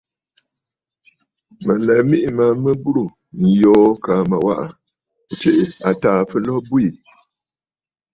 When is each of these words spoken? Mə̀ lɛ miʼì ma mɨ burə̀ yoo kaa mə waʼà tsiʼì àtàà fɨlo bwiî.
Mə̀ 1.65 1.77
lɛ 1.87 1.95
miʼì 2.09 2.29
ma 2.37 2.45
mɨ 2.63 2.69
burə̀ 2.81 3.07
yoo 3.59 3.89
kaa 4.03 4.21
mə 4.29 4.35
waʼà 4.45 4.65
tsiʼì 5.37 5.63
àtàà 5.89 6.19
fɨlo 6.29 6.53
bwiî. 6.67 6.89